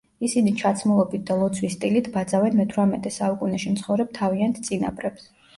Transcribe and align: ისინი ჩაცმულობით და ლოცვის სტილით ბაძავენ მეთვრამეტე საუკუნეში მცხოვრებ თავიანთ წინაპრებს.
ისინი 0.27 0.53
ჩაცმულობით 0.61 1.27
და 1.27 1.35
ლოცვის 1.41 1.75
სტილით 1.77 2.09
ბაძავენ 2.15 2.57
მეთვრამეტე 2.63 3.13
საუკუნეში 3.19 3.75
მცხოვრებ 3.77 4.11
თავიანთ 4.21 4.65
წინაპრებს. 4.71 5.33